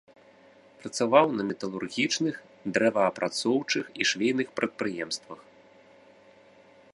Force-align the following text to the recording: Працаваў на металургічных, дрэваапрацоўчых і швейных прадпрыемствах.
Працаваў 0.79 1.25
на 1.37 1.43
металургічных, 1.49 2.35
дрэваапрацоўчых 2.77 3.85
і 4.01 4.09
швейных 4.13 4.47
прадпрыемствах. 4.61 5.39